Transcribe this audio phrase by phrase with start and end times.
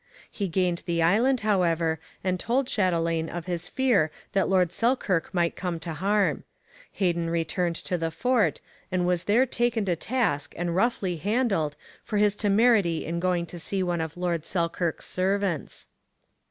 [0.31, 5.55] He gained the island, however, and told Chatelain of his fear that Lord Selkirk might
[5.55, 6.43] come to harm.
[6.91, 8.61] Heden returned to the fort,
[8.91, 13.59] and was there taken to task and roughly handled for his temerity in going to
[13.59, 15.87] see one of Lord Selkirk's servants.